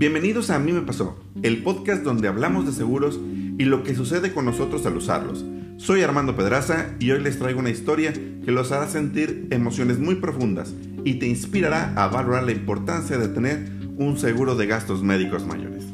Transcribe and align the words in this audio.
Bienvenidos 0.00 0.48
a 0.48 0.54
A 0.54 0.58
mí 0.58 0.72
me 0.72 0.80
pasó, 0.80 1.22
el 1.42 1.62
podcast 1.62 2.02
donde 2.02 2.26
hablamos 2.26 2.64
de 2.64 2.72
seguros 2.72 3.20
y 3.58 3.66
lo 3.66 3.82
que 3.82 3.94
sucede 3.94 4.32
con 4.32 4.46
nosotros 4.46 4.86
al 4.86 4.96
usarlos. 4.96 5.44
Soy 5.76 6.00
Armando 6.00 6.34
Pedraza 6.34 6.94
y 6.98 7.10
hoy 7.10 7.20
les 7.20 7.38
traigo 7.38 7.60
una 7.60 7.68
historia 7.68 8.14
que 8.14 8.50
los 8.50 8.72
hará 8.72 8.88
sentir 8.88 9.46
emociones 9.50 9.98
muy 9.98 10.14
profundas 10.14 10.74
y 11.04 11.16
te 11.18 11.26
inspirará 11.26 11.92
a 12.02 12.08
valorar 12.08 12.44
la 12.44 12.52
importancia 12.52 13.18
de 13.18 13.28
tener 13.28 13.70
un 13.98 14.16
seguro 14.16 14.56
de 14.56 14.68
gastos 14.68 15.02
médicos 15.02 15.44
mayores. 15.44 15.84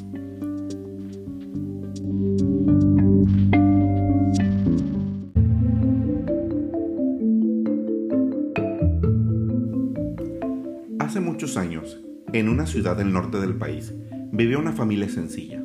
En 12.32 12.48
una 12.48 12.66
ciudad 12.66 12.96
del 12.96 13.12
norte 13.12 13.38
del 13.38 13.54
país, 13.54 13.92
vivía 14.32 14.58
una 14.58 14.72
familia 14.72 15.08
sencilla. 15.08 15.62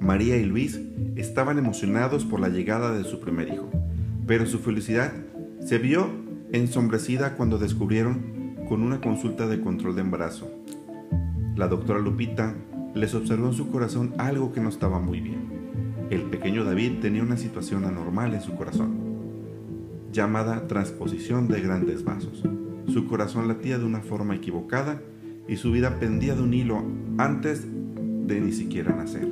María 0.00 0.36
y 0.36 0.44
Luis 0.44 0.80
estaban 1.16 1.58
emocionados 1.58 2.24
por 2.24 2.40
la 2.40 2.48
llegada 2.48 2.92
de 2.92 3.04
su 3.04 3.20
primer 3.20 3.48
hijo, 3.48 3.70
pero 4.26 4.46
su 4.46 4.58
felicidad 4.58 5.12
se 5.64 5.78
vio 5.78 6.08
ensombrecida 6.52 7.36
cuando 7.36 7.58
descubrieron 7.58 8.56
con 8.68 8.82
una 8.82 9.00
consulta 9.00 9.46
de 9.46 9.60
control 9.60 9.94
de 9.94 10.00
embarazo. 10.00 10.50
La 11.56 11.68
doctora 11.68 12.00
Lupita 12.00 12.54
les 12.94 13.14
observó 13.14 13.48
en 13.48 13.54
su 13.54 13.70
corazón 13.70 14.14
algo 14.18 14.52
que 14.52 14.60
no 14.60 14.68
estaba 14.68 14.98
muy 15.00 15.20
bien. 15.20 15.60
El 16.10 16.22
pequeño 16.22 16.64
David 16.64 17.00
tenía 17.00 17.22
una 17.22 17.36
situación 17.36 17.84
anormal 17.84 18.34
en 18.34 18.40
su 18.40 18.54
corazón, 18.56 18.96
llamada 20.12 20.66
transposición 20.66 21.46
de 21.46 21.60
grandes 21.60 22.04
vasos. 22.04 22.42
Su 22.88 23.06
corazón 23.06 23.46
latía 23.46 23.78
de 23.78 23.84
una 23.84 24.00
forma 24.00 24.34
equivocada 24.34 25.00
y 25.50 25.56
su 25.56 25.72
vida 25.72 25.98
pendía 25.98 26.36
de 26.36 26.42
un 26.42 26.54
hilo 26.54 26.80
antes 27.18 27.66
de 27.66 28.40
ni 28.40 28.52
siquiera 28.52 28.94
nacer. 28.94 29.28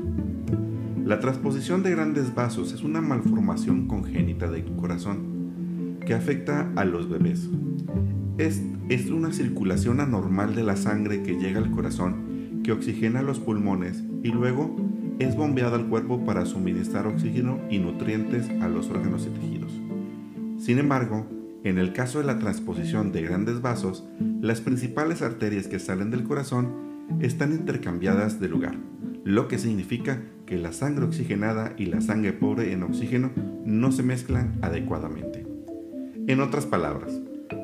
La 1.05 1.21
transposición 1.21 1.85
de 1.85 1.93
grandes 1.93 2.35
vasos 2.35 2.73
es 2.73 2.83
una 2.83 3.01
malformación 3.01 3.87
congénita 3.87 4.51
del 4.51 4.65
corazón 4.75 5.99
que 6.05 6.15
afecta 6.15 6.73
a 6.75 6.85
los 6.85 7.09
bebés. 7.09 7.49
Es, 8.37 8.61
es 8.89 9.11
una 9.11 9.33
circulación 9.33 10.01
anormal 10.01 10.57
de 10.57 10.65
la 10.65 10.75
sangre 10.75 11.23
que 11.23 11.39
llega 11.39 11.61
al 11.61 11.71
corazón, 11.71 12.63
que 12.65 12.73
oxigena 12.73 13.23
los 13.23 13.39
pulmones 13.39 14.03
y 14.25 14.29
luego 14.29 14.75
es 15.21 15.37
bombeada 15.37 15.77
al 15.77 15.87
cuerpo 15.87 16.25
para 16.25 16.47
suministrar 16.47 17.07
oxígeno 17.07 17.61
y 17.71 17.79
nutrientes 17.79 18.51
a 18.61 18.69
los 18.69 18.91
órganos 18.91 19.25
y 19.27 19.39
tejidos. 19.39 19.73
Sin 20.59 20.79
embargo, 20.79 21.27
en 21.65 21.79
el 21.79 21.93
caso 21.93 22.19
de 22.19 22.25
la 22.25 22.39
transposición 22.39 23.13
de 23.13 23.23
grandes 23.23 23.61
vasos, 23.61 24.05
las 24.41 24.61
principales 24.61 25.23
arterias 25.23 25.67
que 25.67 25.79
salen 25.79 26.11
del 26.11 26.25
corazón 26.25 26.73
están 27.21 27.53
intercambiadas 27.53 28.41
de 28.41 28.49
lugar, 28.49 28.77
lo 29.25 29.49
que 29.49 29.59
significa 29.59 30.23
que 30.47 30.57
la 30.57 30.73
sangre 30.73 31.05
oxigenada 31.05 31.75
y 31.77 31.87
la 31.87 32.01
sangre 32.01 32.33
pobre 32.33 32.73
en 32.73 32.83
oxígeno 32.83 33.31
no 33.65 33.93
se 33.93 34.03
mezclan 34.03 34.59
adecuadamente. 34.63 35.47
En 36.27 36.41
otras 36.41 36.67
palabras, 36.67 37.21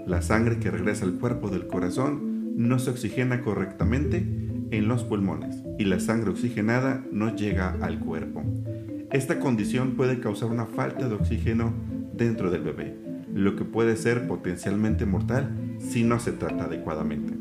la 0.06 0.22
sangre 0.22 0.58
que 0.58 0.70
regresa 0.70 1.04
al 1.04 1.14
cuerpo 1.14 1.48
del 1.48 1.66
corazón 1.66 2.56
no 2.56 2.78
se 2.78 2.90
oxigena 2.90 3.40
correctamente 3.42 4.26
en 4.70 4.88
los 4.88 5.04
pulmones 5.04 5.62
y 5.78 5.84
la 5.84 6.00
sangre 6.00 6.30
oxigenada 6.30 7.04
no 7.12 7.34
llega 7.34 7.76
al 7.80 8.00
cuerpo. 8.00 8.42
Esta 9.12 9.38
condición 9.38 9.92
puede 9.92 10.20
causar 10.20 10.50
una 10.50 10.66
falta 10.66 11.08
de 11.08 11.14
oxígeno 11.14 11.72
dentro 12.12 12.50
del 12.50 12.62
bebé, 12.62 12.96
lo 13.34 13.56
que 13.56 13.64
puede 13.64 13.96
ser 13.96 14.28
potencialmente 14.28 15.04
mortal 15.04 15.50
si 15.78 16.04
no 16.04 16.20
se 16.20 16.32
trata 16.32 16.64
adecuadamente. 16.64 17.34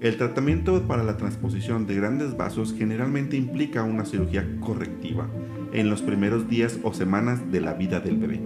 El 0.00 0.18
tratamiento 0.18 0.82
para 0.82 1.02
la 1.02 1.16
transposición 1.16 1.86
de 1.86 1.94
grandes 1.94 2.36
vasos 2.36 2.74
generalmente 2.76 3.38
implica 3.38 3.84
una 3.84 4.04
cirugía 4.04 4.46
correctiva 4.60 5.30
en 5.72 5.88
los 5.88 6.02
primeros 6.02 6.46
días 6.46 6.78
o 6.82 6.92
semanas 6.92 7.50
de 7.50 7.62
la 7.62 7.72
vida 7.72 8.00
del 8.00 8.18
bebé. 8.18 8.40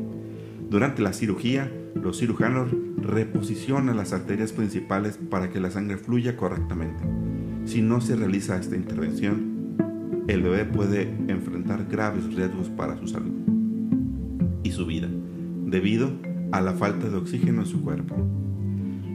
Durante 0.70 1.02
la 1.02 1.12
cirugía, 1.12 1.69
los 1.97 2.20
cirujanos 2.20 2.70
reposicionan 2.97 3.97
las 3.97 4.12
arterias 4.12 4.52
principales 4.52 5.19
para 5.31 5.50
que 5.50 5.58
la 5.58 5.72
sangre 5.72 5.97
fluya 5.97 6.36
correctamente. 6.36 7.02
Si 7.64 7.82
no 7.82 8.00
se 8.00 8.14
realiza 8.14 8.56
esta 8.56 8.76
intervención, 8.76 9.75
el 10.28 10.42
bebé 10.42 10.64
puede 10.64 11.10
enfrentar 11.26 11.86
graves 11.91 12.32
riesgos 12.34 12.69
para 12.69 12.97
su 12.98 13.08
salud 13.08 13.32
y 14.62 14.70
su 14.70 14.86
vida, 14.86 15.08
debido 15.66 16.06
a 16.06 16.27
la 16.53 16.72
falta 16.72 17.09
de 17.09 17.16
oxígeno 17.16 17.62
en 17.62 17.66
su 17.66 17.82
cuerpo. 17.82 18.16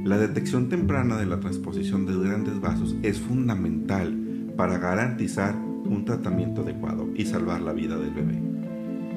La 0.03 0.17
detección 0.17 0.69
temprana 0.69 1.17
de 1.17 1.25
la 1.25 1.39
transposición 1.39 2.05
de 2.05 2.17
grandes 2.17 2.59
vasos 2.59 2.95
es 3.03 3.19
fundamental 3.19 4.51
para 4.55 4.77
garantizar 4.77 5.55
un 5.55 6.05
tratamiento 6.05 6.61
adecuado 6.61 7.09
y 7.15 7.25
salvar 7.25 7.61
la 7.61 7.73
vida 7.73 7.97
del 7.97 8.13
bebé. 8.13 8.39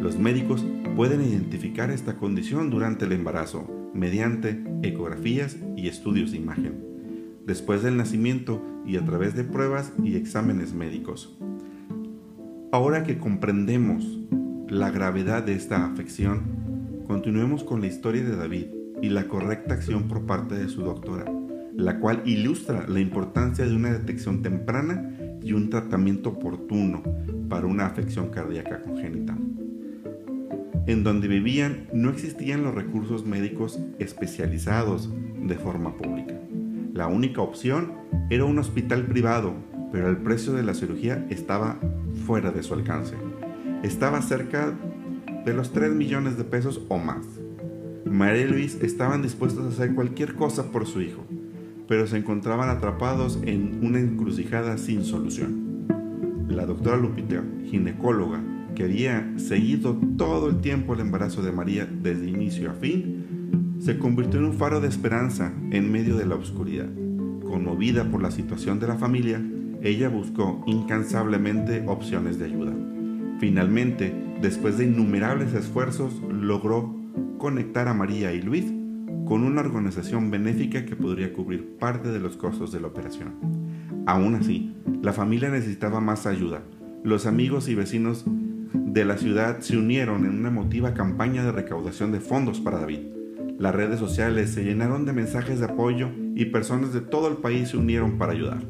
Los 0.00 0.18
médicos 0.18 0.64
pueden 0.94 1.22
identificar 1.22 1.90
esta 1.90 2.16
condición 2.16 2.70
durante 2.70 3.04
el 3.04 3.12
embarazo 3.12 3.68
mediante 3.94 4.62
ecografías 4.82 5.56
y 5.76 5.88
estudios 5.88 6.32
de 6.32 6.38
imagen, 6.38 6.84
después 7.46 7.82
del 7.82 7.96
nacimiento 7.96 8.62
y 8.86 8.96
a 8.96 9.04
través 9.04 9.34
de 9.34 9.44
pruebas 9.44 9.92
y 10.02 10.16
exámenes 10.16 10.72
médicos. 10.74 11.36
Ahora 12.72 13.04
que 13.04 13.18
comprendemos 13.18 14.20
la 14.68 14.90
gravedad 14.90 15.42
de 15.42 15.54
esta 15.54 15.86
afección, 15.86 16.65
Continuemos 17.06 17.62
con 17.62 17.80
la 17.80 17.86
historia 17.86 18.24
de 18.24 18.34
David 18.34 18.66
y 19.00 19.10
la 19.10 19.28
correcta 19.28 19.74
acción 19.74 20.08
por 20.08 20.26
parte 20.26 20.56
de 20.56 20.68
su 20.68 20.82
doctora, 20.82 21.24
la 21.76 22.00
cual 22.00 22.22
ilustra 22.24 22.84
la 22.88 22.98
importancia 22.98 23.64
de 23.64 23.76
una 23.76 23.92
detección 23.92 24.42
temprana 24.42 25.12
y 25.40 25.52
un 25.52 25.70
tratamiento 25.70 26.30
oportuno 26.30 27.04
para 27.48 27.68
una 27.68 27.86
afección 27.86 28.30
cardíaca 28.30 28.82
congénita. 28.82 29.38
En 30.88 31.04
donde 31.04 31.28
vivían 31.28 31.86
no 31.92 32.10
existían 32.10 32.64
los 32.64 32.74
recursos 32.74 33.24
médicos 33.24 33.78
especializados 34.00 35.08
de 35.40 35.54
forma 35.54 35.96
pública. 35.96 36.34
La 36.92 37.06
única 37.06 37.40
opción 37.40 37.92
era 38.30 38.44
un 38.44 38.58
hospital 38.58 39.06
privado, 39.06 39.54
pero 39.92 40.10
el 40.10 40.16
precio 40.16 40.54
de 40.54 40.64
la 40.64 40.74
cirugía 40.74 41.24
estaba 41.30 41.78
fuera 42.26 42.50
de 42.50 42.64
su 42.64 42.74
alcance. 42.74 43.14
Estaba 43.84 44.22
cerca 44.22 44.74
de 45.46 45.54
los 45.54 45.72
3 45.72 45.94
millones 45.94 46.36
de 46.36 46.42
pesos 46.42 46.82
o 46.88 46.98
más. 46.98 47.24
María 48.04 48.42
y 48.42 48.48
Luis 48.48 48.78
estaban 48.82 49.22
dispuestos 49.22 49.64
a 49.64 49.68
hacer 49.68 49.94
cualquier 49.94 50.34
cosa 50.34 50.72
por 50.72 50.86
su 50.86 51.00
hijo, 51.00 51.24
pero 51.86 52.08
se 52.08 52.18
encontraban 52.18 52.68
atrapados 52.68 53.38
en 53.44 53.78
una 53.82 54.00
encrucijada 54.00 54.76
sin 54.76 55.04
solución. 55.04 55.86
La 56.48 56.66
doctora 56.66 56.96
Lupita, 56.96 57.44
ginecóloga, 57.64 58.42
que 58.74 58.84
había 58.84 59.38
seguido 59.38 59.96
todo 60.18 60.50
el 60.50 60.60
tiempo 60.60 60.94
el 60.94 61.00
embarazo 61.00 61.42
de 61.42 61.52
María 61.52 61.86
desde 61.86 62.28
inicio 62.28 62.72
a 62.72 62.74
fin, 62.74 63.76
se 63.78 63.98
convirtió 63.98 64.40
en 64.40 64.46
un 64.46 64.54
faro 64.54 64.80
de 64.80 64.88
esperanza 64.88 65.52
en 65.70 65.92
medio 65.92 66.16
de 66.16 66.26
la 66.26 66.34
oscuridad. 66.34 66.88
Conmovida 67.44 68.10
por 68.10 68.20
la 68.20 68.32
situación 68.32 68.80
de 68.80 68.88
la 68.88 68.96
familia, 68.96 69.40
ella 69.80 70.08
buscó 70.08 70.64
incansablemente 70.66 71.84
opciones 71.86 72.40
de 72.40 72.46
ayuda. 72.46 72.72
Finalmente, 73.38 74.25
después 74.40 74.78
de 74.78 74.84
innumerables 74.84 75.54
esfuerzos, 75.54 76.22
logró 76.30 76.94
conectar 77.38 77.88
a 77.88 77.94
María 77.94 78.32
y 78.32 78.42
Luis 78.42 78.66
con 79.26 79.42
una 79.42 79.60
organización 79.60 80.30
benéfica 80.30 80.84
que 80.84 80.96
podría 80.96 81.32
cubrir 81.32 81.76
parte 81.78 82.10
de 82.10 82.20
los 82.20 82.36
costos 82.36 82.72
de 82.72 82.80
la 82.80 82.86
operación. 82.86 83.34
Aún 84.06 84.36
así, 84.36 84.74
la 85.02 85.12
familia 85.12 85.50
necesitaba 85.50 86.00
más 86.00 86.26
ayuda. 86.26 86.62
Los 87.02 87.26
amigos 87.26 87.68
y 87.68 87.74
vecinos 87.74 88.24
de 88.72 89.04
la 89.04 89.18
ciudad 89.18 89.60
se 89.60 89.76
unieron 89.76 90.24
en 90.24 90.38
una 90.38 90.48
emotiva 90.48 90.94
campaña 90.94 91.44
de 91.44 91.52
recaudación 91.52 92.12
de 92.12 92.20
fondos 92.20 92.60
para 92.60 92.78
David. 92.78 93.00
Las 93.58 93.74
redes 93.74 93.98
sociales 93.98 94.50
se 94.50 94.64
llenaron 94.64 95.06
de 95.06 95.12
mensajes 95.12 95.58
de 95.58 95.66
apoyo 95.66 96.10
y 96.34 96.46
personas 96.46 96.92
de 96.92 97.00
todo 97.00 97.28
el 97.28 97.38
país 97.38 97.70
se 97.70 97.76
unieron 97.78 98.18
para 98.18 98.32
ayudar. 98.32 98.62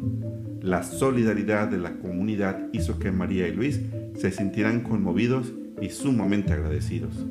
La 0.62 0.82
solidaridad 0.82 1.68
de 1.68 1.78
la 1.78 1.98
comunidad 1.98 2.68
hizo 2.72 2.98
que 2.98 3.12
María 3.12 3.46
y 3.46 3.52
Luis 3.52 3.80
se 4.16 4.30
sintieran 4.30 4.80
conmovidos 4.80 5.52
y 5.80 5.90
sumamente 5.90 6.52
agradecidos. 6.52 7.26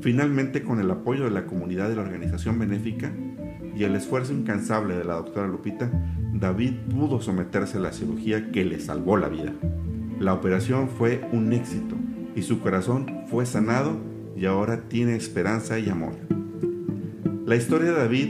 Finalmente, 0.00 0.62
con 0.62 0.80
el 0.80 0.90
apoyo 0.90 1.24
de 1.24 1.30
la 1.30 1.46
comunidad 1.46 1.88
de 1.88 1.96
la 1.96 2.02
organización 2.02 2.58
benéfica 2.58 3.12
y 3.76 3.84
el 3.84 3.94
esfuerzo 3.94 4.32
incansable 4.32 4.96
de 4.96 5.04
la 5.04 5.14
doctora 5.14 5.48
Lupita, 5.48 5.90
David 6.34 6.74
pudo 6.90 7.20
someterse 7.20 7.78
a 7.78 7.80
la 7.80 7.92
cirugía 7.92 8.50
que 8.50 8.64
le 8.64 8.80
salvó 8.80 9.16
la 9.16 9.28
vida. 9.28 9.52
La 10.20 10.34
operación 10.34 10.88
fue 10.88 11.26
un 11.32 11.52
éxito 11.52 11.96
y 12.36 12.42
su 12.42 12.60
corazón 12.60 13.24
fue 13.28 13.46
sanado 13.46 13.98
y 14.36 14.46
ahora 14.46 14.88
tiene 14.88 15.16
esperanza 15.16 15.78
y 15.78 15.88
amor. 15.88 16.14
La 17.46 17.56
historia 17.56 17.90
de 17.90 17.98
David 17.98 18.28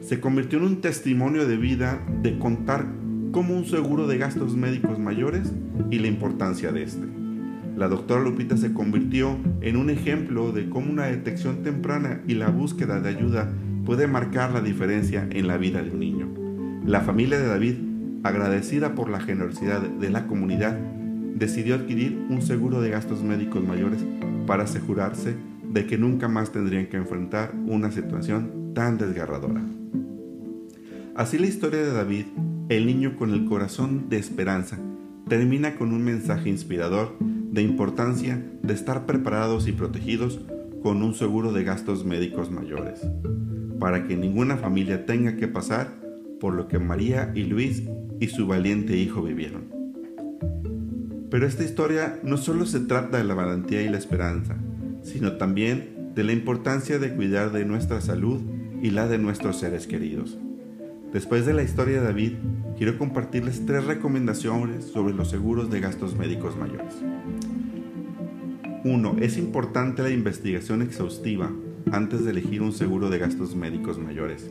se 0.00 0.20
convirtió 0.20 0.58
en 0.58 0.64
un 0.64 0.80
testimonio 0.80 1.46
de 1.46 1.56
vida 1.56 2.00
de 2.22 2.38
contar 2.38 2.86
cómo 3.32 3.54
un 3.54 3.64
seguro 3.64 4.06
de 4.06 4.18
gastos 4.18 4.56
médicos 4.56 4.98
mayores 4.98 5.52
y 5.90 5.98
la 5.98 6.06
importancia 6.06 6.72
de 6.72 6.82
este 6.82 7.17
la 7.78 7.86
doctora 7.86 8.22
Lupita 8.22 8.56
se 8.56 8.72
convirtió 8.72 9.38
en 9.60 9.76
un 9.76 9.88
ejemplo 9.88 10.50
de 10.50 10.68
cómo 10.68 10.90
una 10.90 11.06
detección 11.06 11.62
temprana 11.62 12.20
y 12.26 12.34
la 12.34 12.48
búsqueda 12.48 13.00
de 13.00 13.08
ayuda 13.08 13.52
puede 13.86 14.08
marcar 14.08 14.50
la 14.50 14.60
diferencia 14.60 15.28
en 15.30 15.46
la 15.46 15.58
vida 15.58 15.80
de 15.80 15.90
un 15.90 16.00
niño. 16.00 16.28
La 16.84 17.02
familia 17.02 17.38
de 17.38 17.46
David 17.46 17.74
agradecida 18.24 18.96
por 18.96 19.08
la 19.08 19.20
generosidad 19.20 19.80
de 19.80 20.10
la 20.10 20.26
comunidad, 20.26 20.76
decidió 21.36 21.76
adquirir 21.76 22.18
un 22.28 22.42
seguro 22.42 22.80
de 22.80 22.90
gastos 22.90 23.22
médicos 23.22 23.62
mayores 23.62 24.04
para 24.44 24.64
asegurarse 24.64 25.36
de 25.72 25.86
que 25.86 25.98
nunca 25.98 26.26
más 26.26 26.50
tendrían 26.50 26.86
que 26.86 26.96
enfrentar 26.96 27.54
una 27.68 27.92
situación 27.92 28.72
tan 28.74 28.98
desgarradora. 28.98 29.62
Así 31.14 31.38
la 31.38 31.46
historia 31.46 31.78
de 31.78 31.92
David, 31.92 32.24
el 32.70 32.86
niño 32.86 33.14
con 33.16 33.32
el 33.32 33.44
corazón 33.44 34.08
de 34.08 34.18
esperanza, 34.18 34.78
termina 35.28 35.76
con 35.76 35.92
un 35.92 36.02
mensaje 36.02 36.48
inspirador 36.48 37.16
de 37.50 37.62
importancia 37.62 38.42
de 38.62 38.74
estar 38.74 39.06
preparados 39.06 39.68
y 39.68 39.72
protegidos 39.72 40.40
con 40.82 41.02
un 41.02 41.14
seguro 41.14 41.52
de 41.52 41.64
gastos 41.64 42.04
médicos 42.04 42.50
mayores, 42.50 43.00
para 43.78 44.06
que 44.06 44.16
ninguna 44.16 44.56
familia 44.56 45.06
tenga 45.06 45.36
que 45.36 45.48
pasar 45.48 45.98
por 46.40 46.54
lo 46.54 46.68
que 46.68 46.78
María 46.78 47.32
y 47.34 47.44
Luis 47.44 47.82
y 48.20 48.28
su 48.28 48.46
valiente 48.46 48.96
hijo 48.96 49.22
vivieron. 49.22 49.64
Pero 51.30 51.46
esta 51.46 51.64
historia 51.64 52.18
no 52.22 52.36
solo 52.36 52.64
se 52.64 52.80
trata 52.80 53.18
de 53.18 53.24
la 53.24 53.34
valentía 53.34 53.82
y 53.82 53.88
la 53.88 53.98
esperanza, 53.98 54.56
sino 55.02 55.32
también 55.32 56.12
de 56.14 56.24
la 56.24 56.32
importancia 56.32 56.98
de 56.98 57.14
cuidar 57.14 57.52
de 57.52 57.64
nuestra 57.64 58.00
salud 58.00 58.40
y 58.82 58.90
la 58.90 59.08
de 59.08 59.18
nuestros 59.18 59.58
seres 59.58 59.86
queridos. 59.86 60.38
Después 61.12 61.46
de 61.46 61.54
la 61.54 61.62
historia 61.62 62.00
de 62.00 62.06
David, 62.06 62.32
quiero 62.76 62.98
compartirles 62.98 63.64
tres 63.66 63.84
recomendaciones 63.84 64.84
sobre 64.84 65.14
los 65.14 65.30
seguros 65.30 65.70
de 65.70 65.80
gastos 65.80 66.16
médicos 66.16 66.56
mayores. 66.56 66.94
1. 68.88 69.16
Es 69.20 69.36
importante 69.36 70.02
la 70.02 70.10
investigación 70.10 70.80
exhaustiva 70.80 71.50
antes 71.92 72.24
de 72.24 72.30
elegir 72.30 72.62
un 72.62 72.72
seguro 72.72 73.10
de 73.10 73.18
gastos 73.18 73.54
médicos 73.54 73.98
mayores. 73.98 74.50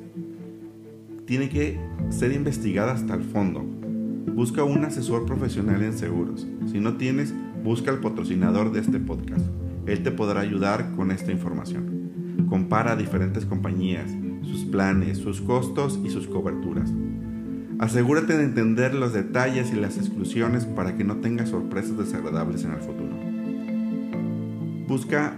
Tiene 1.25 1.50
que 1.50 1.80
ser 2.10 2.31
investigada 2.31 2.92
hasta 2.94 3.16
el 3.16 3.24
fondo. 3.24 3.62
Busca 3.63 4.63
un 4.63 4.86
asesor 4.86 5.25
profesional 5.25 5.81
en 5.81 5.98
seguros. 5.98 6.48
Si 6.72 6.80
no 6.80 6.98
tienes, 6.98 7.34
busca 7.63 7.89
al 7.89 8.00
patrocinador 8.00 8.72
de 8.72 8.81
este 8.81 9.00
podcast. 9.00 9.45
Él 9.88 10.04
te 10.04 10.12
podrá 10.12 10.42
ayudar 10.42 10.95
con 10.95 11.10
esta 11.10 11.31
información. 11.31 12.45
Compara 12.48 12.95
diferentes 12.95 13.45
compañías, 13.45 14.12
sus 14.44 14.66
planes, 14.66 15.18
sus 15.18 15.42
costos 15.42 16.00
y 16.06 16.12
sus 16.12 16.28
coberturas. 16.28 16.94
Asegúrate 17.80 18.38
de 18.38 18.44
entender 18.44 18.94
los 18.94 19.13
detalles 19.13 19.74
y 19.74 19.78
las 19.78 19.98
exclusiones 19.98 20.66
para 20.66 20.95
que 20.95 21.04
no 21.04 21.18
tengas 21.18 21.50
sorpresas 21.50 21.98
desagradables 21.98 22.63
en 22.63 22.74
el 22.74 22.80
futuro. 22.80 23.37
Busca 24.88 25.38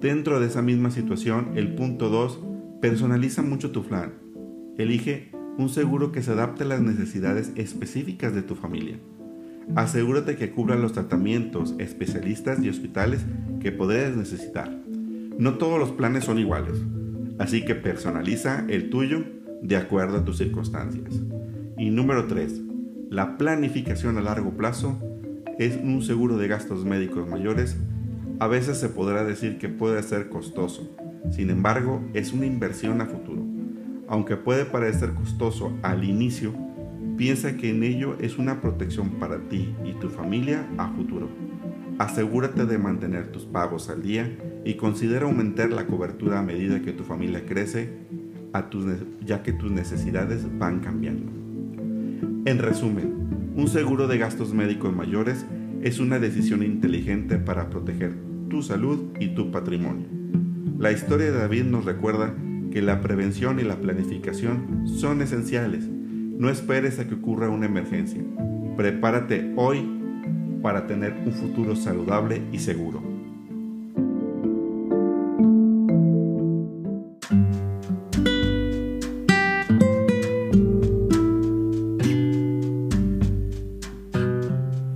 dentro 0.00 0.40
de 0.40 0.46
esa 0.46 0.62
misma 0.62 0.90
situación 0.90 1.52
el 1.56 1.74
punto 1.74 2.08
2, 2.08 2.40
personaliza 2.80 3.42
mucho 3.42 3.70
tu 3.70 3.84
plan. 3.84 4.14
Elige 4.78 5.30
un 5.58 5.68
seguro 5.68 6.10
que 6.10 6.22
se 6.22 6.30
adapte 6.30 6.64
a 6.64 6.68
las 6.68 6.80
necesidades 6.80 7.52
específicas 7.56 8.34
de 8.34 8.40
tu 8.40 8.54
familia. 8.54 8.98
Asegúrate 9.76 10.36
que 10.36 10.52
cubra 10.52 10.76
los 10.76 10.94
tratamientos, 10.94 11.74
especialistas 11.78 12.62
y 12.62 12.70
hospitales 12.70 13.26
que 13.60 13.72
podrías 13.72 14.16
necesitar. 14.16 14.74
No 15.38 15.58
todos 15.58 15.78
los 15.78 15.90
planes 15.90 16.24
son 16.24 16.38
iguales, 16.38 16.82
así 17.38 17.66
que 17.66 17.74
personaliza 17.74 18.64
el 18.68 18.88
tuyo 18.88 19.22
de 19.60 19.76
acuerdo 19.76 20.16
a 20.16 20.24
tus 20.24 20.38
circunstancias. 20.38 21.20
Y 21.76 21.90
número 21.90 22.26
3. 22.26 22.62
La 23.10 23.36
planificación 23.36 24.16
a 24.16 24.22
largo 24.22 24.56
plazo 24.56 24.98
es 25.58 25.76
un 25.76 26.00
seguro 26.00 26.38
de 26.38 26.48
gastos 26.48 26.86
médicos 26.86 27.28
mayores 27.28 27.76
a 28.40 28.46
veces 28.46 28.78
se 28.78 28.88
podrá 28.88 29.22
decir 29.22 29.58
que 29.58 29.68
puede 29.68 30.02
ser 30.02 30.30
costoso, 30.30 30.96
sin 31.30 31.50
embargo 31.50 32.00
es 32.14 32.32
una 32.32 32.46
inversión 32.46 33.02
a 33.02 33.06
futuro. 33.06 33.44
Aunque 34.08 34.38
puede 34.38 34.64
parecer 34.64 35.12
costoso 35.12 35.76
al 35.82 36.04
inicio, 36.04 36.54
piensa 37.18 37.58
que 37.58 37.68
en 37.68 37.82
ello 37.82 38.16
es 38.18 38.38
una 38.38 38.62
protección 38.62 39.10
para 39.20 39.38
ti 39.50 39.74
y 39.84 39.92
tu 39.92 40.08
familia 40.08 40.66
a 40.78 40.88
futuro. 40.88 41.28
Asegúrate 41.98 42.64
de 42.64 42.78
mantener 42.78 43.30
tus 43.30 43.44
pagos 43.44 43.90
al 43.90 44.02
día 44.02 44.34
y 44.64 44.74
considera 44.74 45.26
aumentar 45.26 45.68
la 45.68 45.86
cobertura 45.86 46.38
a 46.38 46.42
medida 46.42 46.80
que 46.80 46.92
tu 46.92 47.04
familia 47.04 47.44
crece, 47.44 47.90
ya 49.22 49.42
que 49.42 49.52
tus 49.52 49.70
necesidades 49.70 50.46
van 50.58 50.80
cambiando. 50.80 51.30
En 52.46 52.58
resumen, 52.58 53.52
un 53.54 53.68
seguro 53.68 54.08
de 54.08 54.16
gastos 54.16 54.54
médicos 54.54 54.96
mayores 54.96 55.44
es 55.82 56.00
una 56.00 56.18
decisión 56.18 56.62
inteligente 56.62 57.36
para 57.36 57.68
proteger 57.68 58.29
tu 58.50 58.62
salud 58.62 59.12
y 59.18 59.28
tu 59.28 59.50
patrimonio. 59.50 60.06
La 60.78 60.92
historia 60.92 61.32
de 61.32 61.38
David 61.38 61.64
nos 61.64 61.86
recuerda 61.86 62.34
que 62.70 62.82
la 62.82 63.00
prevención 63.00 63.58
y 63.58 63.62
la 63.62 63.76
planificación 63.76 64.86
son 64.86 65.22
esenciales. 65.22 65.88
No 65.88 66.50
esperes 66.50 66.98
a 66.98 67.08
que 67.08 67.14
ocurra 67.14 67.48
una 67.48 67.66
emergencia. 67.66 68.22
Prepárate 68.76 69.54
hoy 69.56 69.88
para 70.62 70.86
tener 70.86 71.14
un 71.24 71.32
futuro 71.32 71.74
saludable 71.76 72.42
y 72.52 72.58
seguro. 72.58 73.02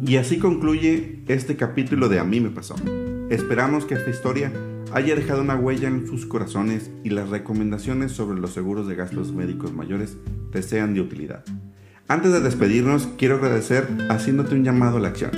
Y 0.06 0.16
así 0.16 0.38
concluye 0.38 1.22
este 1.26 1.56
capítulo 1.56 2.08
de 2.08 2.20
A 2.20 2.24
mí 2.24 2.38
me 2.40 2.50
pasó. 2.50 2.76
Esperamos 3.30 3.86
que 3.86 3.94
esta 3.94 4.10
historia 4.10 4.52
haya 4.92 5.16
dejado 5.16 5.40
una 5.40 5.56
huella 5.56 5.88
en 5.88 6.06
sus 6.06 6.26
corazones 6.26 6.90
y 7.04 7.10
las 7.10 7.30
recomendaciones 7.30 8.12
sobre 8.12 8.38
los 8.38 8.52
seguros 8.52 8.86
de 8.86 8.96
gastos 8.96 9.32
médicos 9.32 9.72
mayores 9.72 10.18
te 10.52 10.62
sean 10.62 10.92
de 10.92 11.00
utilidad. 11.00 11.42
Antes 12.06 12.32
de 12.32 12.40
despedirnos, 12.40 13.08
quiero 13.16 13.36
agradecer 13.36 13.88
haciéndote 14.10 14.54
un 14.54 14.62
llamado 14.62 14.98
a 14.98 15.00
la 15.00 15.08
acción. 15.08 15.30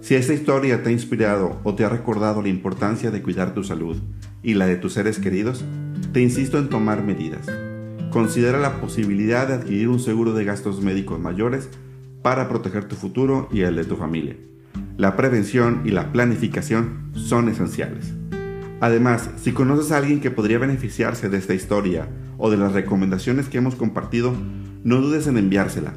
Si 0.00 0.16
esta 0.16 0.34
historia 0.34 0.82
te 0.82 0.88
ha 0.88 0.92
inspirado 0.92 1.60
o 1.62 1.76
te 1.76 1.84
ha 1.84 1.88
recordado 1.88 2.42
la 2.42 2.48
importancia 2.48 3.12
de 3.12 3.22
cuidar 3.22 3.54
tu 3.54 3.62
salud 3.62 3.96
y 4.42 4.54
la 4.54 4.66
de 4.66 4.76
tus 4.76 4.94
seres 4.94 5.20
queridos, 5.20 5.64
te 6.12 6.20
insisto 6.20 6.58
en 6.58 6.68
tomar 6.68 7.04
medidas. 7.04 7.46
Considera 8.10 8.58
la 8.58 8.80
posibilidad 8.80 9.46
de 9.46 9.54
adquirir 9.54 9.88
un 9.88 10.00
seguro 10.00 10.32
de 10.32 10.44
gastos 10.44 10.82
médicos 10.82 11.20
mayores 11.20 11.68
para 12.22 12.48
proteger 12.48 12.86
tu 12.86 12.96
futuro 12.96 13.48
y 13.52 13.60
el 13.60 13.76
de 13.76 13.84
tu 13.84 13.94
familia 13.94 14.36
la 15.00 15.16
prevención 15.16 15.80
y 15.86 15.92
la 15.92 16.12
planificación 16.12 17.10
son 17.14 17.48
esenciales. 17.48 18.12
Además, 18.82 19.30
si 19.42 19.52
conoces 19.52 19.92
a 19.92 19.96
alguien 19.96 20.20
que 20.20 20.30
podría 20.30 20.58
beneficiarse 20.58 21.30
de 21.30 21.38
esta 21.38 21.54
historia 21.54 22.06
o 22.36 22.50
de 22.50 22.58
las 22.58 22.74
recomendaciones 22.74 23.48
que 23.48 23.56
hemos 23.56 23.76
compartido, 23.76 24.34
no 24.84 25.00
dudes 25.00 25.26
en 25.26 25.38
enviársela. 25.38 25.94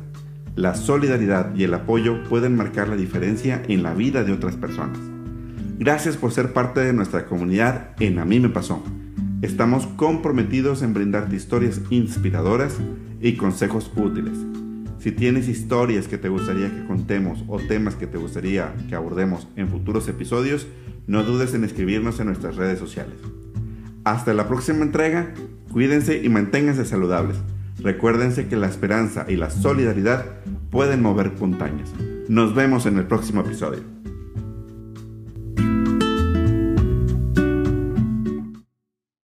La 0.55 0.75
solidaridad 0.75 1.53
y 1.53 1.65
el 1.65 1.73
apoyo 1.73 2.23
pueden 2.29 2.55
marcar 2.55 2.87
la 2.87 2.95
diferencia 2.95 3.61
en 3.67 3.83
la 3.83 3.93
vida 3.93 4.23
de 4.23 4.31
otras 4.31 4.55
personas. 4.55 4.97
Gracias 5.77 6.15
por 6.15 6.31
ser 6.31 6.53
parte 6.53 6.79
de 6.79 6.93
nuestra 6.93 7.25
comunidad 7.25 7.89
en 7.99 8.19
A 8.19 8.25
mí 8.25 8.39
me 8.39 8.47
pasó. 8.47 8.81
Estamos 9.41 9.85
comprometidos 9.97 10.81
en 10.81 10.93
brindarte 10.93 11.35
historias 11.35 11.81
inspiradoras 11.89 12.77
y 13.19 13.35
consejos 13.35 13.91
útiles. 13.97 14.62
Si 15.03 15.11
tienes 15.11 15.49
historias 15.49 16.07
que 16.07 16.17
te 16.17 16.29
gustaría 16.29 16.73
que 16.73 16.87
contemos 16.87 17.43
o 17.49 17.59
temas 17.59 17.95
que 17.95 18.07
te 18.07 18.17
gustaría 18.17 18.73
que 18.87 18.95
abordemos 18.95 19.49
en 19.57 19.67
futuros 19.67 20.07
episodios, 20.07 20.65
no 21.07 21.23
dudes 21.23 21.53
en 21.53 21.65
escribirnos 21.65 22.21
en 22.21 22.27
nuestras 22.27 22.55
redes 22.55 22.79
sociales. 22.79 23.15
Hasta 24.05 24.33
la 24.33 24.47
próxima 24.47 24.81
entrega, 24.81 25.33
cuídense 25.73 26.23
y 26.23 26.29
manténganse 26.29 26.85
saludables. 26.85 27.35
Recuérdense 27.79 28.47
que 28.47 28.55
la 28.55 28.67
esperanza 28.67 29.25
y 29.27 29.35
la 29.35 29.49
solidaridad 29.49 30.23
pueden 30.71 31.01
mover 31.01 31.33
montañas. 31.37 31.91
Nos 32.29 32.55
vemos 32.55 32.85
en 32.85 32.97
el 32.97 33.05
próximo 33.05 33.41
episodio. 33.41 34.02